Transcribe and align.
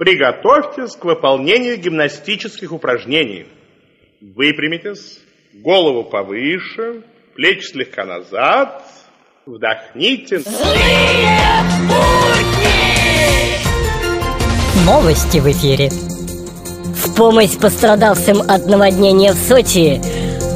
Приготовьтесь 0.00 0.96
к 0.96 1.04
выполнению 1.04 1.76
гимнастических 1.76 2.72
упражнений. 2.72 3.46
Выпрямитесь, 4.22 5.18
голову 5.52 6.04
повыше, 6.04 7.02
плечи 7.34 7.66
слегка 7.66 8.06
назад. 8.06 8.82
Вдохните. 9.44 10.38
Злые 10.38 11.38
Новости 14.86 15.36
в 15.36 15.46
эфире. 15.50 15.90
В 15.90 17.14
помощь 17.14 17.58
пострадавшим 17.58 18.40
от 18.40 18.64
наводнения 18.64 19.32
в 19.32 19.36
Сочи 19.36 20.00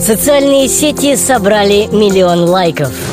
социальные 0.00 0.68
сети 0.68 1.16
собрали 1.16 1.84
миллион 1.94 2.44
лайков. 2.48 3.03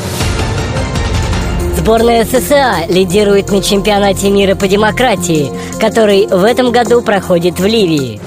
Сборная 1.82 2.24
США 2.24 2.86
лидирует 2.88 3.50
на 3.50 3.60
чемпионате 3.60 4.30
мира 4.30 4.54
по 4.54 4.68
демократии, 4.68 5.50
который 5.80 6.28
в 6.28 6.44
этом 6.44 6.70
году 6.70 7.02
проходит 7.02 7.58
в 7.58 7.66
Ливии. 7.66 8.20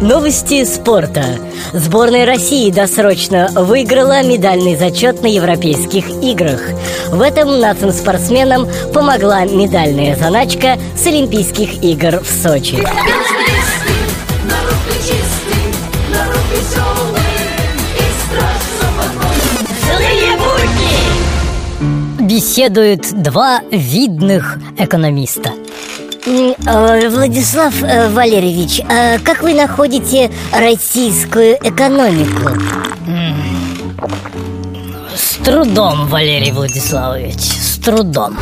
Новости 0.00 0.64
спорта. 0.64 1.22
Сборная 1.72 2.26
России 2.26 2.72
досрочно 2.72 3.50
выиграла 3.54 4.24
медальный 4.24 4.74
зачет 4.74 5.22
на 5.22 5.28
Европейских 5.28 6.10
играх. 6.24 6.60
В 7.10 7.22
этом 7.22 7.60
нашим 7.60 7.92
спортсменам 7.92 8.66
помогла 8.92 9.44
медальная 9.44 10.16
заначка 10.16 10.76
с 10.96 11.06
Олимпийских 11.06 11.84
игр 11.84 12.18
в 12.18 12.28
Сочи. 12.28 12.84
Беседуют 22.30 23.22
два 23.22 23.60
видных 23.72 24.56
экономиста. 24.78 25.50
Э, 26.24 27.08
Владислав 27.08 27.74
э, 27.82 28.08
Валерьевич, 28.08 28.80
а 28.88 29.18
как 29.18 29.42
вы 29.42 29.54
находите 29.54 30.30
российскую 30.52 31.56
экономику? 31.56 32.52
С 35.12 35.44
трудом, 35.44 36.06
Валерий 36.06 36.52
Владиславович, 36.52 37.40
с 37.40 37.78
трудом. 37.78 38.38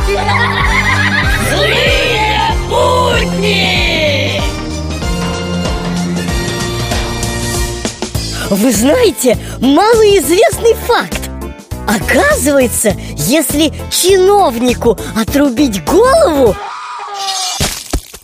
Злые 1.49 2.53
будни! 2.69 4.39
Вы 8.51 8.71
знаете 8.71 9.35
малоизвестный 9.59 10.75
факт 10.75 11.18
Оказывается, 11.89 12.95
если 13.17 13.73
чиновнику 13.89 14.95
отрубить 15.19 15.83
голову, 15.85 16.55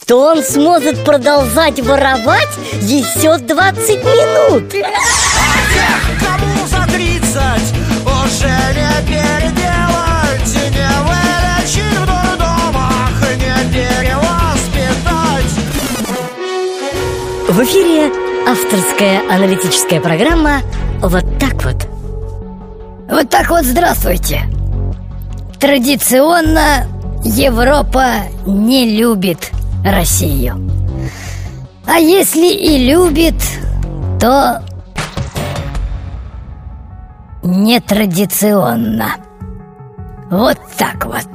то 0.05 0.19
он 0.19 0.43
сможет 0.43 1.03
продолжать 1.03 1.79
воровать 1.79 2.49
еще 2.81 3.39
20 3.39 3.89
минут. 4.03 4.69
Тех, 4.69 4.85
кому 6.19 6.67
за 6.67 6.85
30, 6.93 7.23
уже 8.05 8.53
не 8.75 8.93
переделать, 9.07 10.53
не 10.69 10.89
вылечить 11.01 11.97
в 11.97 12.05
дурдомах, 12.05 13.17
не 13.35 13.55
перевоспитать. 13.73 15.53
В 17.49 17.63
эфире 17.63 18.11
авторская 18.47 19.23
аналитическая 19.27 19.99
программа 19.99 20.61
«Вот 21.01 21.25
так 21.39 21.63
вот». 21.63 21.94
Вот 23.09 23.29
так 23.29 23.49
вот 23.49 23.63
здравствуйте. 23.63 24.41
Традиционно 25.59 26.87
Европа 27.23 28.23
не 28.45 28.97
любит 28.97 29.51
Россию. 29.83 30.69
А 31.85 31.97
если 31.99 32.47
и 32.47 32.89
любит, 32.89 33.35
то 34.19 34.63
нетрадиционно. 37.43 39.15
Вот 40.31 40.57
так 40.77 41.05
вот 41.05 41.27